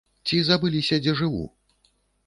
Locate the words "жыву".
1.23-1.47